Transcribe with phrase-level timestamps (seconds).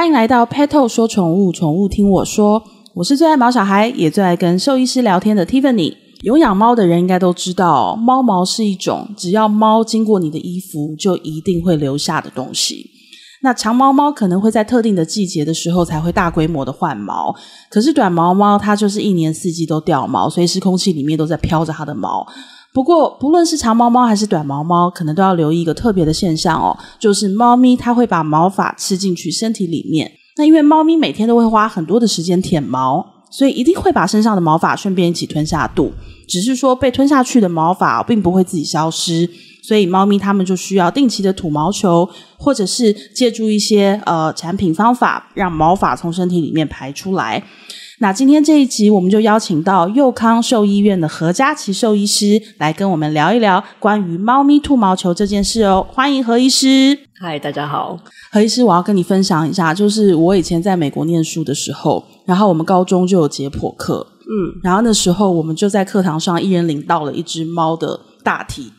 [0.00, 2.62] 欢迎来到 Petal 说宠物，宠物听我说。
[2.94, 5.94] 我是最爱毛小孩，也最爱跟兽医师聊天的 Tiffany。
[6.22, 12.89] 有养猫的人应该都知道，猫毛是一种只要猫经过你的衣服，就一定会留下的东西。
[13.42, 17.34] 那长毛猫可能会在特定的季节的时候才会大规模的换毛，
[17.70, 22.26] 可是短毛猫它就是一年四季都掉毛，随时空气里面都在飘着它的毛。
[22.72, 30.12] 不过，不论是长毛猫还是短毛猫，可能都要留意一个特别的现象哦，就是猫咪它会把毛发吃进去身体里面。
[30.36, 35.92] 那因为猫咪每天都会花很多的时间舔毛，所以一定会把身上的毛发顺便一起吞下肚。
[36.28, 39.28] 只是说被吞下去的毛发并不会自己消失，
[39.62, 47.42] 所以猫咪它们就需要定期的吐毛球，或者是借助一些呃产品方法，让毛发从身体里面排出来。
[48.02, 55.86] 那今天这一集，我们就邀请到佑康兽医院的何佳琪兽医师来跟我们聊一聊关于猫咪吐毛球这件事哦。
[55.92, 56.98] 欢迎何医师。
[57.20, 57.98] 嗨，大家好。
[58.32, 68.72] 何医师，我要跟你分享一下，就是我以前在美国念书的时候，然后我们高中就有解剖课，嗯，然后那时候我们就在课堂上一人领到了一只猫的大体。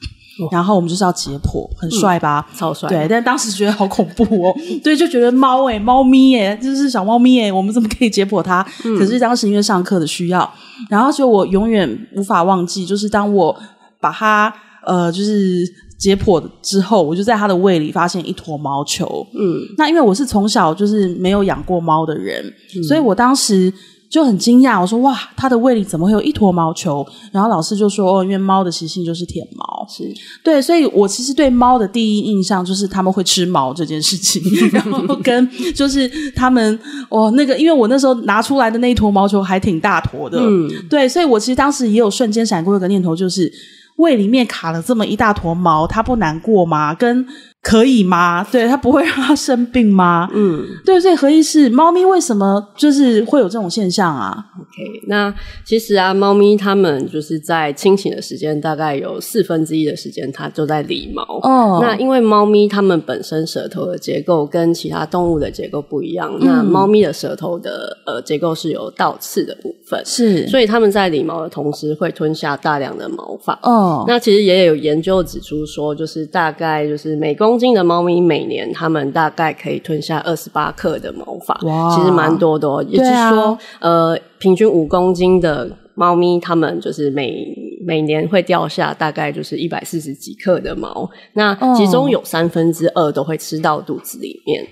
[0.52, 2.46] 然后我们就是要解剖，很帅吧？
[2.52, 2.90] 嗯、超帅。
[2.90, 4.56] 对，但当时觉得好恐怖哦。
[4.84, 8.66] 对，就觉得猫诶，猫咪诶，就是小猫咪诶，我们怎么可以解剖它？
[8.86, 10.52] 嗯、可是当时因为上课的需要，
[10.90, 13.56] 然后就我永远无法忘记，就是当我
[14.00, 14.52] 把它
[14.86, 15.64] 呃，就是
[16.00, 19.28] 解剖之后，我就在它的胃里发现一坨毛球。
[19.34, 22.44] 嗯，那因为我是从小就是没有养过猫的人，
[22.78, 23.72] 嗯、所以我当时。
[24.12, 27.08] 就很惊讶，我说哇，它的胃里怎么会有一坨毛球？
[27.32, 30.04] 然后老师就说哦，因为猫的习性就是舔毛，是。
[30.44, 34.42] 对，所以我其实对猫的第一印象就是他们会吃毛这件事情，
[34.74, 43.50] 然后跟就是他们哦那个，因为我那时候拿出来的那一坨毛球还挺大坨的，嗯，对，所以我其实当时也有瞬间闪过一个念头，就是
[43.96, 46.94] 胃里面卡了这么一大坨毛，它不难过吗？
[46.94, 47.26] 跟
[47.62, 48.44] 可以吗？
[48.52, 50.28] 对，它不会让它生病吗？
[50.34, 55.34] 嗯，对，所以何医师，猫咪为什么就是会有这种现象啊？OK，那
[55.64, 61.22] 其实啊，猫咪它们就是在清醒的时间，大概有四分之一的时间，它就在理毛。
[61.44, 73.58] 哦，那因为猫咪它们本身舌头的结构跟其他动物的结构不一样，嗯、那猫咪的舌头的呃结构是有倒刺的部分，是，所以它们在理毛的同时会吞下大量的毛发。
[73.62, 82.82] 哦，那其实也有研究指出说，就是大概就是每公公斤的猫咪每年，它们大概可以吞下二十八克的毛发，哇其实蛮多的哦。
[82.88, 87.46] 也就是说，啊、呃，平均五公斤的猫咪，它们就是每
[87.86, 94.66] 每年会掉下大概就是一百四十几克的毛，那其中有三分之二都会吃到肚子里面。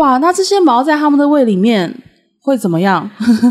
[0.00, 1.94] 哇，那这些毛在它们的胃里面。
[2.42, 3.08] 会怎么样？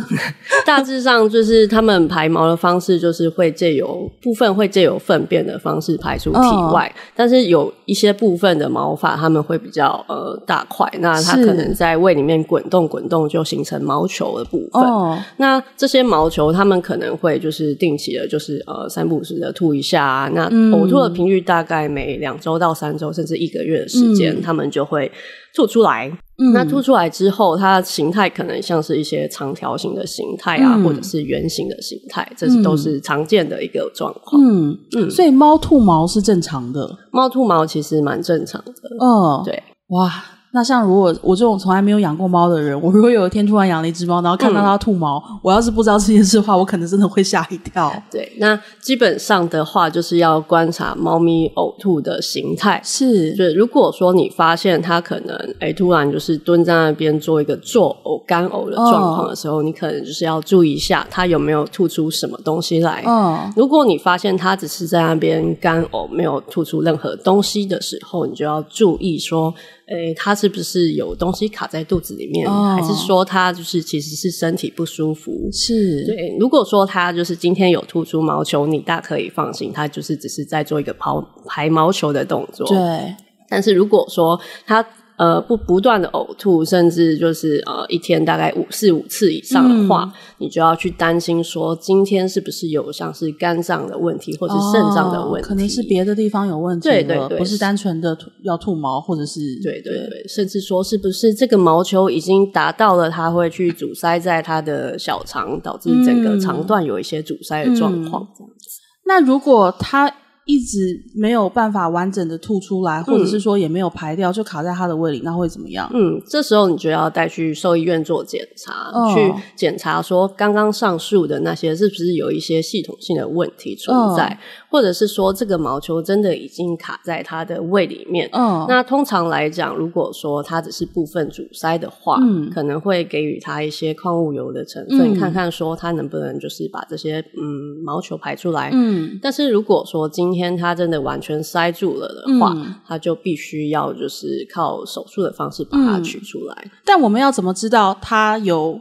[0.66, 6.40] 大致上就是他们排毛的方式，就是会借由部分会借由粪便的方式排出体
[6.74, 14.84] 外，嗯、但是有一些部分的毛发他们会比较呃大块，那它可能在胃里面滚动滚动就形成毛球的部分。
[14.84, 20.30] 哦、那这些毛球他们可能会就是定期的，就是呃三不五时的吐一下啊。
[20.34, 25.10] 那呕吐的频率大概每两周到三周，甚至一个月的时间，嗯、他们就会
[25.56, 26.12] 吐出来。
[26.42, 34.42] 嗯、那凸出来之后，它的形态可能像是一些长条形的形态啊，嗯、或者是圆形的形态，这是都是常见的一个状况。
[34.44, 38.74] 嗯嗯，所以猫吐毛是正常的，猫吐毛其实蛮正常的。
[39.00, 40.12] 哦，对，哇。
[40.54, 47.92] 那像如果我这种从来没有养过猫的人，我如果有一天突然养了一只猫，然后看到它吐毛，嗯、我要是不知道这件事的话，我可能真的会吓一跳。
[48.12, 52.82] 对，那基本上的话就是要观察猫咪呕吐的形态。
[52.84, 63.02] 是，就如果说你发现它可能诶突然就是蹲在那边做一个作呕、干呕的状况的时候，哦、你可能就是要注意一下它有没有吐出什么东西来。
[63.06, 69.54] 哦，如果你发现它只是在那边干呕，没有吐出任何东西的时候，你就要注意说。
[69.88, 72.48] 诶，它是不是有东西卡在肚子里面？
[72.48, 75.48] 哦、还是说他就是其实是身体不舒服？
[75.54, 76.36] 是对。
[76.40, 82.68] 如果说他就是今天有吐出毛球，你大可以放心，他就是只是在做一个抛排毛球的动作。
[82.68, 83.16] 对。
[83.48, 84.84] 但是如果说它
[85.22, 108.82] 呃，不不断的呕吐，甚至就是呃，一天大概五四五次以上的话，嗯、你就要去担心说，今天是不是有像是肝脏的问题，或者是肾脏的问题，哦、可能是别的地方有问题，对对对，不是单纯的吐要吐毛，或者是对对对，对甚至说是不是这个毛球已经达到了它会去阻塞在它的小肠，导致整个肠段有一些阻塞的状况，这样子。
[109.06, 110.12] 那如果它
[110.52, 115.90] 一直没有办法完整的吐出来，或者是说也没有排掉，嗯、就卡在他的胃里，那会怎么样？
[115.94, 124.38] 嗯，这时候你就要带去兽医院做检查，哦、去检查说刚刚上述的那些是不是有一些系统性的问题存在，哦、
[124.72, 128.30] 或者是说这个毛球真的已经卡在他的胃里面。
[128.32, 138.70] 嗯、哦，那通常来讲，如果说它只是部分阻塞的话，嗯，可能会给予它一些矿物油的成分，嗯、看看说它能不能就是把这些嗯毛球排出来。
[138.74, 146.56] 嗯，但是如果说今天它真的完全塞住了的话，嗯、他就必须要就是靠手术的方式把它取出来。
[146.64, 148.80] 嗯、但我们要怎么知道它有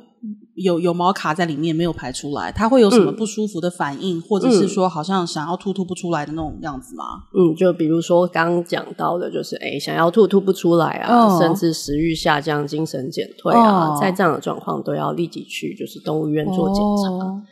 [0.62, 2.53] 有有毛卡在里面没有排出来？
[2.53, 7.05] 他会有什么不舒服的反应，嗯、或者是说好像想要吐吐不出来的那种样子吗？
[7.35, 17.11] 嗯，就比如说刚讲到的，就是哎想要吐吐不出来啊，哦、甚至食欲下降、精神减退啊，哦、在这样的状况都要立即去就是动物医院做检查。
[17.25, 17.43] 哦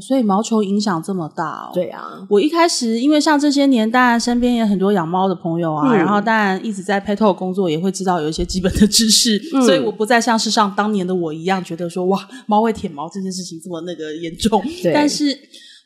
[0.00, 1.70] 所以毛球影响这么大哦？
[1.72, 14.62] 对啊，我一开始因为像这些年，当然身边也很多养猫的朋友啊，嗯、然后当然一直在 Pet Talk 工作，也会知道有一些基本的知识，嗯、所以我不再像是像当年的我一样，觉得说哇，猫会舔毛这件事情这么那个严重。
[14.82, 15.36] 对但是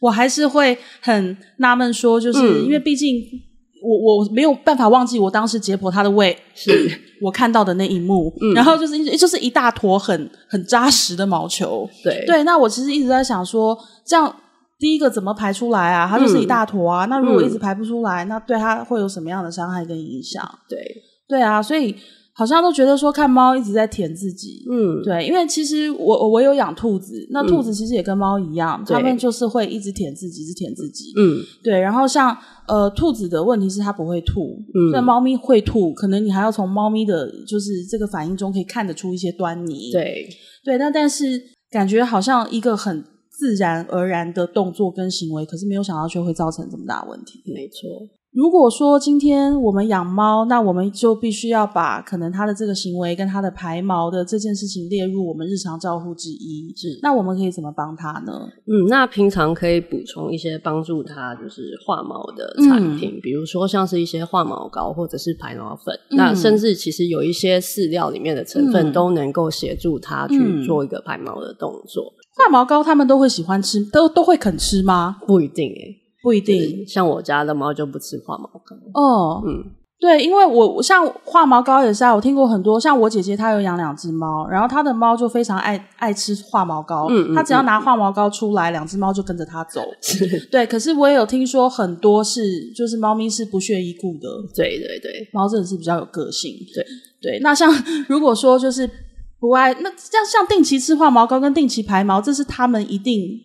[0.01, 3.23] 我还是会很纳闷，说就是、嗯、因为毕竟。
[3.83, 6.91] 我我没有办法忘记我当时解剖他的胃，是
[7.23, 12.45] 我看到的那一幕，嗯、然后就是就是一大坨很很扎实的毛球，对对。
[12.45, 14.35] 那我其实一直在想说，这样
[14.79, 16.07] 第一个怎么排出来啊？
[16.09, 17.07] 它就是一大坨啊。
[17.07, 20.43] 嗯、那如果一直排不出来，嗯、那对它会有什么样的伤害跟影响？
[20.69, 20.79] 对
[21.29, 21.97] 对啊，所以。
[22.41, 31.79] 好像都觉得说看猫一直在舔自己，嗯，对，因为其实我我有养兔子，那兔子其实也跟猫一样，它、嗯、们就是会一直舔自己，一直舔自己，嗯，对。
[31.79, 32.35] 然后像
[32.67, 40.27] 呃兔子的问题是它不会吐，嗯，那猫咪会吐，可能你还要从猫咪的就是这个反应中可以看得出一些端倪，对，
[40.65, 40.79] 对。
[40.79, 48.09] 那但是感觉好像一个很自然而然的动作跟行为，可是没有想到却会造成这么大问题，没错。
[48.33, 56.73] 如果说今天我们养猫，那我们就必须要把可能它的这个行为跟它的排毛的这件事情列入我们日常照护之一。
[56.77, 58.33] 是，那我们可以怎么帮它呢？
[58.67, 65.93] 嗯，那平常可以补充一些帮助它就是化毛的产品，嗯、比如说像是一些化毛膏或者是排毛粉。
[66.11, 72.05] 嗯、那甚至其实有一些饲料里面的成分都能够协助它去做一个排毛的动作。
[72.05, 75.17] 嗯、化毛膏他们都会喜欢吃，都都会肯吃吗？
[75.27, 78.77] 不一定诶、欸不一定，像我家的猫就不吃化毛膏。
[78.95, 79.65] 哦，嗯，
[79.99, 89.81] 对，因为我像化毛膏也是啊，我听过很多，像我姐姐她有养两只猫，然后她的猫就非常爱爱吃化毛膏，嗯，她只要拿化毛膏出来，两只猫就跟着她走。
[90.53, 90.67] 对。
[90.67, 94.29] 可是我也有听说很多是，就是猫咪是不屑一顾的。
[94.55, 96.53] 对对对，猫真的是比较有个性。
[96.75, 96.85] 对
[97.23, 97.73] 对，那像
[98.09, 98.89] 如果说就是
[99.39, 103.41] 不爱，那像像定期吃化毛膏跟定期排毛，这是他们一定。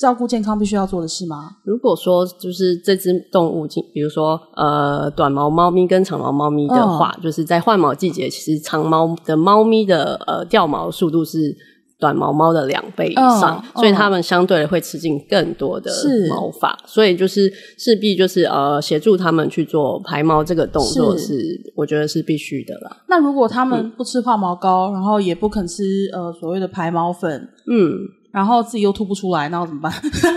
[0.00, 1.50] 照顾健康必须要做的事吗？
[1.62, 11.54] 如果说就是这只动物，比如说呃短毛猫咪跟长毛猫咪的话，哦、就是在换毛季节，其实长毛的猫咪的呃掉毛速度是
[11.98, 15.90] 短毛猫的两倍以上，所以它们相对的会吃进更多的
[16.30, 22.96] 毛发，所以就是势必就是呃协助它们去做排毛这个动作是，是我觉得是必须的啦。
[23.06, 28.18] 那如果它们不吃化毛膏，嗯、然后也不肯吃呃所谓的排毛粉，嗯。
[28.32, 29.90] 然后自己又吐不出来，那我怎么办？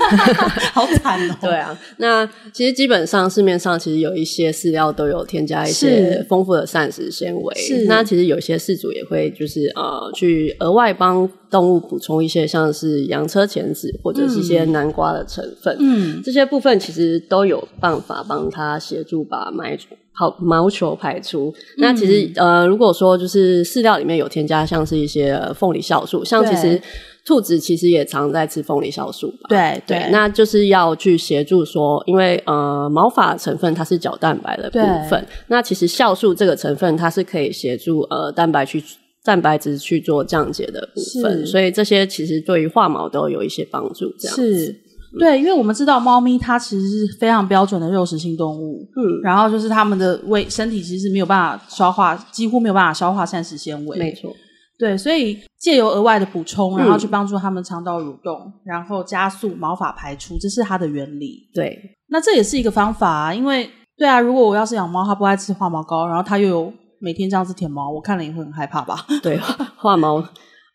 [0.73, 1.35] 好惨哦！
[1.39, 7.55] 对啊，那其实基本上市面上其实有一些饲料都有添加一些丰富的膳食纤维。
[7.55, 15.77] 是，那其实有些饲主也会就是呃去额外帮动物补充一些像是洋车前子或者是一些南瓜的成分。
[15.79, 19.63] 嗯，这些部分其实都有办法帮它协助把毛
[20.11, 21.53] 好毛球排出。
[21.77, 26.81] 嗯、那其实呃如果说就是饲料里面有添加像是一些凤梨酵素，像其实。
[27.25, 29.47] 兔子其实也常在吃凤梨酵素吧？
[29.47, 38.83] 对对，对，那就是要去协助说，因为呃毛发成分它是角蛋白的部分，那其实酵素这个成分它是可以协助呃蛋白去
[39.23, 44.13] 蛋白质去做降解的部分，所以这些其实对于化毛都有一些帮助。
[44.19, 44.75] 这样子是，
[45.17, 54.35] 对，因为我们知道猫咪它其实是非常标准的肉食性动物，嗯，然后就是它们的胃身体其实是没有办法消化，几乎没有办法消化膳食纤维，没错。
[54.79, 61.47] 对，所以借由额外的补充，然后去帮助他们肠道蠕动，嗯、然后加速毛发排出，这是它的原理。
[61.53, 63.33] 对，那这也是一个方法啊。
[63.33, 69.05] 因为，对啊，如果我要是养猫，它不爱吃化毛膏，然后它又有每天这样子舔毛，我看了也会很害怕吧？
[69.21, 69.37] 对，
[69.77, 70.15] 化毛，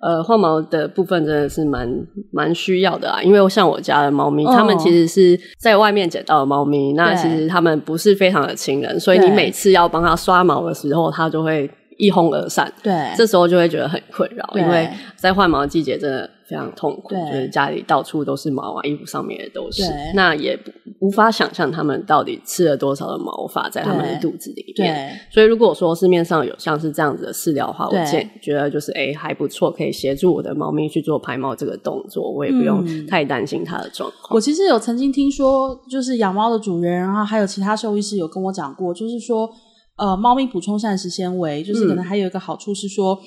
[0.00, 1.92] 呃，化毛的部分真的是蛮
[2.32, 3.20] 蛮需要的啊。
[3.20, 11.68] 因为像我家的猫咪，它、哦、们其实是在外面捡到的猫咪，那其实它们不是非常的亲人，所以你每次要帮它刷毛的时候，它就会。
[11.98, 12.72] 一哄而散。
[12.82, 19.82] 对，这时候就会觉得很困扰，因为在换毛的季节真的非常痛苦，就是家里到处都是毛啊，衣服上面也都是，
[20.14, 20.58] 那也
[21.00, 24.94] 无法想象他们到底吃了多少的毛发在他们的肚子里面。
[24.94, 34.36] 对，所以如果说市面上有像是这样子的饲料的话，我建议觉得就是哎还不错，可以协助我的猫咪去做排毛这个动作，我也不用太担心它的状况。
[34.36, 39.50] 我其实有曾经听说，就是养猫的主人，然后还有其他兽医师有跟我讲过，就是说，
[39.98, 43.20] 呃，猫咪补充膳食纤维，就是可能还有一个好处是说，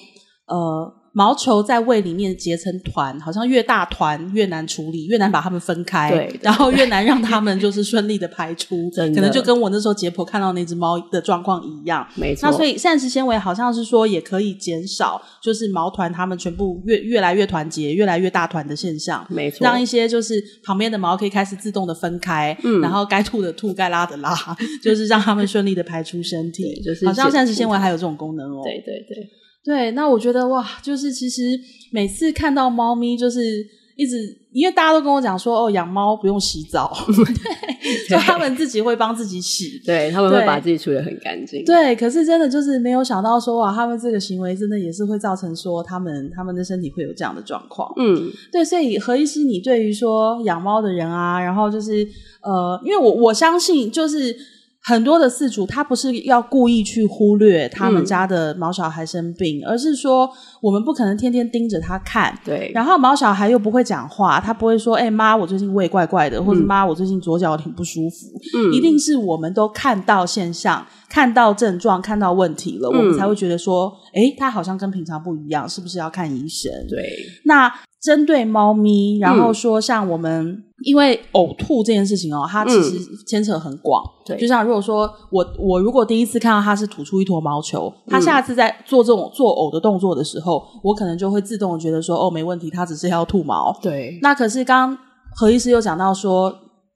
[0.47, 1.00] 嗯、呃。
[1.13, 12.47] 毛球在胃里面结成团，好像越大团越难处理，越难把它们分开，对，对，然后越难让它们就是顺利的排出， 可能就跟我那时候解剖看到那只猫的状况一样，没错。
[12.47, 19.65] 那所以膳食纤维好像是说也可以减少，就是毛团它们全部越越来越团结、越来越大团的现象，没错。
[19.65, 24.33] 让一些就是旁边的毛可以开始自动的分开，嗯，然后该吐的吐，该拉的拉，
[24.81, 29.29] 就是让它们顺利的排出身体，就是好像膳食纤维还有这种功能哦，对对对。
[29.63, 31.59] 对，那我觉得哇，就是其实
[31.91, 33.65] 每次看到猫咪，就是
[33.95, 34.17] 一直
[34.51, 41.63] 因为大家都跟我讲说，哦，养猫不用洗澡， 对，就他们自己会帮自己洗，对，他们会把自己处理得很干净。
[41.63, 47.93] 对，可是真的就是没有想到说，哇，他们这个行为真的也是会造成说他们他们的身体会有这样的状况。
[47.97, 52.07] 嗯，对，所以何医师，你对于说养猫的人啊，然后就是
[52.41, 54.35] 呃，因为我我相信就是。
[54.83, 62.35] 很多的饲主，他不是要故意去忽略他们家的毛小孩生病，嗯、而是说我们不可能天天盯着他看。
[62.43, 77.03] 对，然后毛小孩又不会讲话，他不会说：“哎、欸、妈，我最近胃怪怪的，嗯、或者妈，我最近左脚挺不舒服。”嗯，一定是我们都看到现象、看到症状、看到问题了，嗯、我们才会觉得说：“哎、它，好像跟平常不一样，是不是要看医生？”对，
[77.45, 77.71] 那。
[78.01, 84.03] 针对猫咪，然后说像我们，嗯、因为呕吐这件事情哦，它其实牵扯很广。
[84.25, 93.71] 对、嗯，就像如果说我我如果第一次看到它是吐出一坨毛球，它下次在做这种做呕的动作的时候，我可能就会自动觉得说哦，没问题，它只是要吐毛。
[93.83, 94.97] 对，那可是刚刚
[95.35, 96.51] 何医师又讲到说。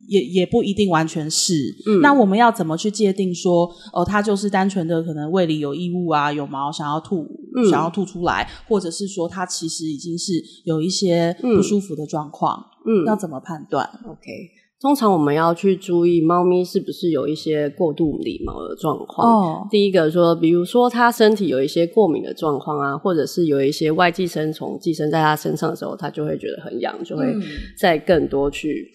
[0.08, 1.54] 也也不一定完全是，
[1.88, 10.34] 嗯，那我们要怎么去界定说，哦、呃，它就是单纯的可能胃里有异物啊，有毛想要吐，嗯、想要吐出来，或者是说它其实已经是
[10.64, 14.20] 有一些不舒服的状况，嗯，要怎么判断？OK，
[14.80, 19.28] 通常我们要去注意猫咪是不是有一些过度理毛的状况。
[19.28, 27.26] 哦，第一个说，比如说它身体有一些过敏的状况啊，或者是有一些外寄生虫寄生在它身上的时候，它就会觉得很痒，就会
[27.80, 28.88] 再更多去。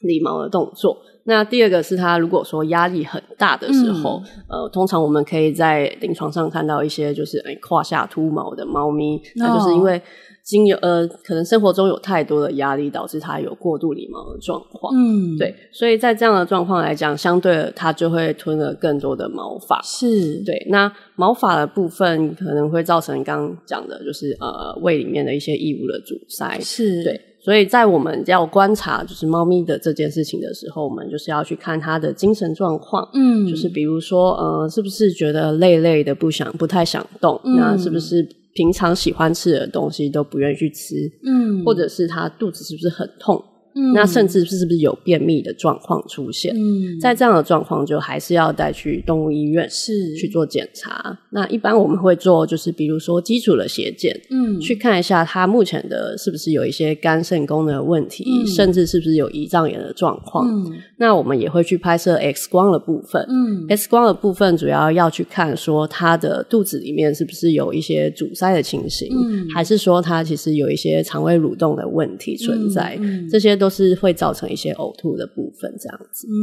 [0.00, 0.96] 理毛的动作。
[1.24, 10.00] 那第二个是他如果说压力很大的时候，嗯、呃，通常我们可以在临床上看到一些就是诶胯下秃毛的猫咪，那、哦、就是因为
[10.42, 14.92] 经有呃可能生活中有太多的压力，导致它有过度理毛的状况。
[14.96, 19.80] 嗯，对，所以在这样的状况来讲，相对的它就会吞了更多的毛发。
[19.82, 26.58] 是对，那毛发的部分可能会造成刚刚讲的就是呃胃里面的一些异物的阻塞。
[26.60, 27.20] 是对。
[27.42, 40.94] 所以在我们要观察就是猫咪的这件事情的时候，我们就是要去看它的精神状况，嗯，就是比如说，呃，是不是觉得累累的，不想不太想动，嗯，那是不是平常喜欢吃的东西都不愿意去吃，
[41.24, 43.42] 嗯，或者是它肚子是不是很痛？
[43.74, 46.54] 嗯，那甚至是不是有便秘的状况出现？
[46.56, 51.16] 嗯，在这样的状况，就还是要带去动物医院是去做检查。
[51.30, 60.48] 那一般我们会做，就是比如说基础的血检，嗯，去看一下它目前的是不是有一些肝肾功能的问题，嗯，甚至是不是有胰脏炎的状况。
[60.48, 63.24] 嗯，那我们也会去拍摄 X 光的部分。
[63.28, 73.60] 嗯，X 光的部分主要要去看说它的肚子里面是不是有一些阻塞的情形，嗯，还是说它其实有一些肠胃蠕动的问题存在，嗯，这些。
[73.60, 76.26] 都是会造成一些呕吐的部分，这样子。
[76.26, 76.34] 嗯，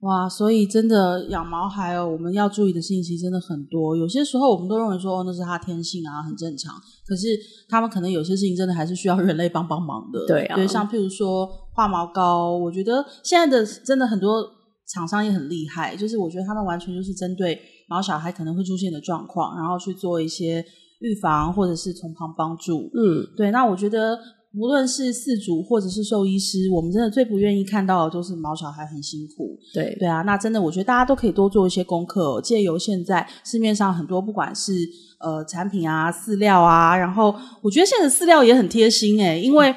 [0.00, 3.96] 哇，所以真的养毛孩哦，我们要注意的信息真的很多。
[3.96, 6.72] 有些时候我们都认为说，哦，那是他天性啊，很正常。
[7.04, 7.26] 可是
[7.68, 10.24] 他们可能有些事情真的还是需要人类帮帮忙的。
[10.26, 14.44] 对啊，对，像譬如说化毛膏，我觉得现在的真的很多
[14.86, 20.64] 厂商也很厉害，就是我觉得他们完全就是针对毛小孩可能会出现的状况，然后去做一些
[21.00, 22.88] 预防，或者是从旁帮助。
[22.94, 24.16] 嗯，对，那我觉得。
[24.54, 29.58] 无论是饲主或者是兽医师，我们真的最不愿意看到的就是毛小孩很辛苦。
[29.74, 34.72] 对对啊，那真的我觉得大家都可以多做一些功课哦，借由现在市面上很多不管是
[35.20, 39.74] 呃产品啊、饲料啊，然后我觉得现在的饲料也很贴心诶，因为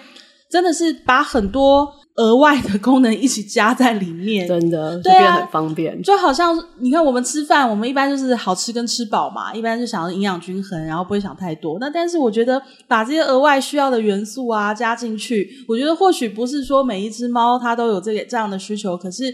[0.50, 1.88] 真的是把很多。
[2.16, 6.02] 额外的功能一起加在里面，真的对啊很方便。
[6.04, 11.78] 就好像你看，我们吃饭，我们一般就是好吃跟吃饱嘛，一般就想要营养均衡，然后不会想太多。
[11.80, 19.34] 那但是我觉得把这些额外需要的元素啊加进去，我觉得或许不是说每一只猫它都有这个这样的需求，可是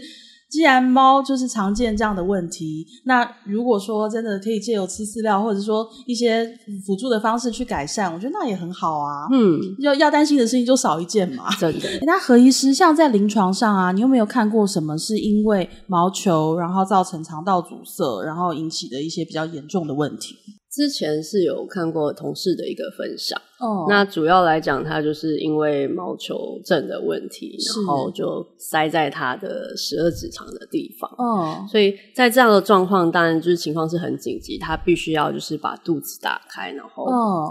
[0.50, 9.28] 既然猫就是常见这样的问题，那如果说真的可以借由吃饲料，或者说一些辅助的方式去改善，我觉得那也很好啊。
[9.30, 11.54] 嗯，要要担心的事情就少一件嘛。
[11.56, 11.88] 真的。
[12.02, 20.34] 那何医师，像在临床上啊，你有没有看过什么是因为毛球然后造成肠道阻塞，然后引起的一些比较严重的问题？
[20.78, 37.10] 之前是有看过同事的一个分享，哦，那主要来讲，他就是因为毛球症的问题，然后就塞在他的十二指肠的地方，哦，所以在这样的状况，当然就是情况是很紧急，他必须要就是把肚子打开，然后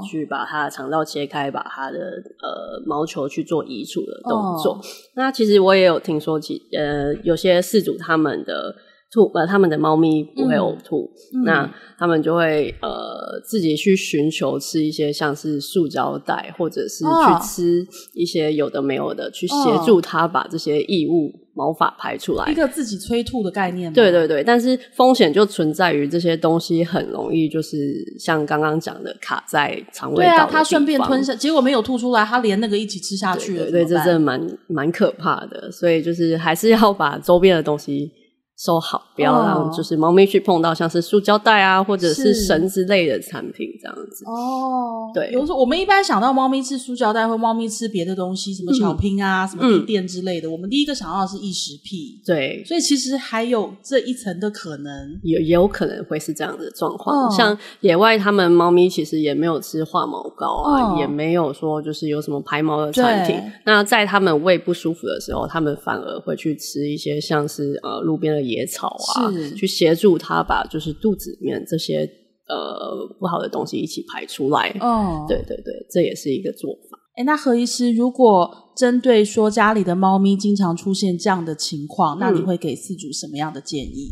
[0.09, 4.75] 去把他的肠道切开，把他的呃毛球去做移除的动作。
[4.75, 4.81] 哦，
[5.15, 8.73] 那其实我也有听说其，呃，有些事主他们的。
[9.09, 23.91] 吐呃，他们的猫咪不会呕吐，嗯，那他们就会呃自己去寻求吃一些像是塑胶袋，或者是去吃一些有的没有的，哦，去协助它把这些异物毛发排出来，一个自己催吐的概念。
[23.93, 27.77] 对对对，但是风险就存在于这些东西很容易就是
[28.19, 30.31] 像刚刚讲的卡在肠胃道。
[30.31, 33.63] 对啊，它顺便吞下，结果没有吐出来，它连那个一起吃下去了。
[33.63, 38.11] 对对，对，这真的蛮蛮可怕的，所以就是还是要把周边的东西。
[38.57, 44.25] 收好，不要让就是猫咪去碰到像是塑胶袋啊，或者是绳之类的产品这样子。
[44.25, 52.19] 哦，对，比如说我们一般想到猫咪吃塑胶袋，或猫咪吃别的东西，什么巧拼啊，嗯、什么地垫之类的、嗯，我们第一个想到的是异食癖。
[52.25, 57.27] 对，所以其实还有这一层的可能，也也有可能会是这样的状况。
[57.27, 63.39] 哦、像野外，他们猫咪其实也没有吃化毛膏啊、哦，也没有说就是有什么排毛的产品。
[63.65, 72.09] 那在他们胃不舒服的时候，他们反而会去吃一些像是呃路边的野草啊，去协助他把就是肚子里面这些
[72.47, 74.69] 呃不好的东西一起排出来。
[74.79, 76.97] 哦，对对对，这也是一个做法。
[77.15, 84.11] 哎，那何医师，如果针对说家里的猫咪经常出现这样的情况，嗯，那你会给饲主什么样的建议？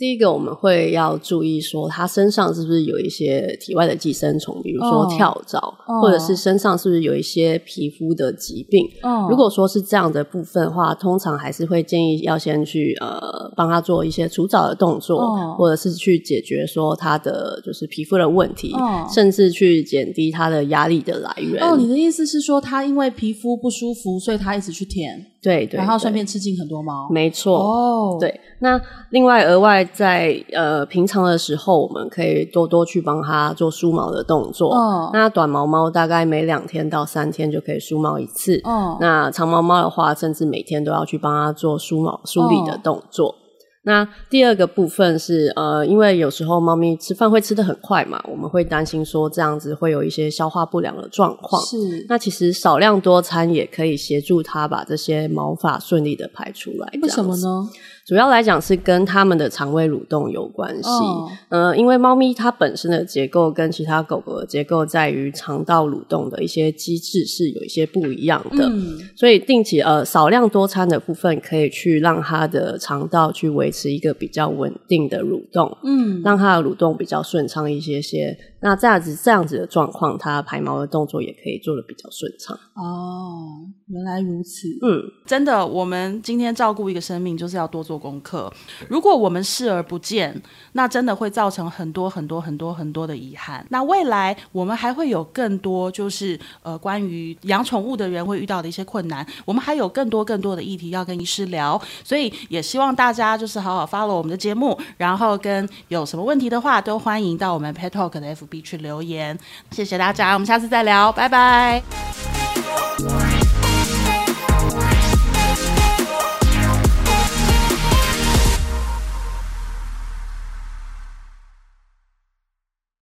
[0.00, 5.96] 第一个我们会要注意说，它身上是不是有一些体外的寄生虫，比如说跳蚤，oh.
[5.96, 6.02] Oh.
[6.02, 8.88] 或者是身上是不是有一些皮肤的疾病。
[9.02, 9.30] Oh.
[9.30, 15.58] 如果说是这样的部分的话，通常还是会建议要先去呃帮他做一些除蚤的动作，oh.
[15.58, 19.06] 或者是去解决说他的就是皮肤的问题，oh.
[19.12, 21.62] 甚至去减低他的压力的来源。
[21.62, 25.26] 哦，你的意思是说，他因为皮肤不舒服，所以他一直去舔？
[25.42, 27.58] 对对，然后顺便吃进很多毛，没错。
[27.58, 28.40] 哦，对。
[28.58, 34.74] 那另外额外在呃平常的时候，我们可以多多去帮它做梳毛的动作。
[34.74, 35.10] 哦。
[35.14, 38.60] 那短毛猫大概每两天到三天就可以梳毛一次。
[38.64, 38.98] 哦。
[39.00, 43.28] 那长毛猫的话，甚至每天都要去帮它做梳毛梳理的动作。
[43.30, 43.34] 哦。
[43.82, 51.62] 那第二个部分是，呃，因为有时候猫咪吃饭会吃得很快嘛，我们会担心说这样子会有一些消化不良的状况。
[51.64, 52.04] 是。
[52.08, 56.90] 那其实少量多餐也可以协助它把这些毛发顺利的排出来。
[57.00, 57.68] 为什么呢？
[58.10, 60.88] 主要来讲是跟它们的肠胃蠕动有关系。
[60.88, 61.30] 哦。
[61.48, 68.66] 呃，因为猫咪它本身的结构跟其他狗狗的结构在于肠道蠕动的一些机制是有一些不一样的。
[68.66, 68.98] 嗯。
[69.14, 75.78] 所以定期呃少量多餐的部分可以去让它的肠道去维持一个比较稳定的蠕动。
[75.84, 76.20] 嗯。
[76.24, 78.36] 让它的蠕动比较顺畅一些些。
[78.62, 82.54] 那这样子这样子的状况，它排毛的动作也可以做的比较顺畅。
[82.74, 84.68] 哦，原来如此。
[84.82, 88.52] 嗯，真的，我们今天照顾一个生命，就是要多做功课。
[88.88, 90.40] 如果我们视而不见，
[90.72, 93.66] 那真的会造成很多很多很多很多的遗憾。
[93.70, 99.26] 那未来我们还会有更多，就是呃，关于养宠物的人会遇到的一些困难。
[99.46, 108.49] 我们还有更多更多的议题要跟医师聊，所以也希望大家就是好好 follow 我们的节目，然后跟有什么问题的话，都欢迎到我们 Pet Talk 的 F。
[108.50, 109.38] 别去留言，
[109.70, 111.80] 谢谢大家，我们下次再聊，拜拜。